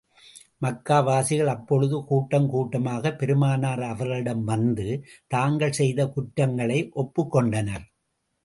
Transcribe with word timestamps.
மக்கா 0.57 0.99
வாசிகள் 0.99 1.47
அப்பொழுது 1.47 2.05
கூட்டம் 2.05 2.49
கூட்டமாகப் 2.49 3.19
பெருமானார் 3.19 3.83
அவர்களிடம் 3.83 4.43
வந்து, 4.43 4.87
தாங்கள் 5.27 5.71
செய்த 5.71 6.07
குற்றங்களை 6.07 6.89
ஒப்புக் 6.93 7.31
கொண்டனர். 7.31 7.85